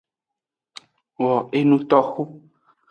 Wo 1.19 1.29
enutnoxu. 1.59 2.23